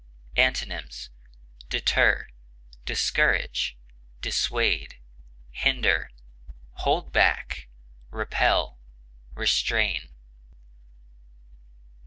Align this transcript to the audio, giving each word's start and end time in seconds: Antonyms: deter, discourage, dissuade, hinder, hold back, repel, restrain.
Antonyms: 0.35 1.11
deter, 1.69 2.25
discourage, 2.85 3.77
dissuade, 4.19 4.95
hinder, 5.51 6.09
hold 6.71 7.13
back, 7.13 7.67
repel, 8.09 8.79
restrain. 9.35 10.09